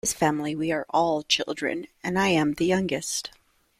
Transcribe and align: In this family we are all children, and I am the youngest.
In 0.03 0.07
this 0.07 0.13
family 0.13 0.55
we 0.55 0.71
are 0.71 0.87
all 0.89 1.21
children, 1.21 1.85
and 2.03 2.17
I 2.17 2.29
am 2.29 2.55
the 2.55 2.65
youngest. 2.65 3.29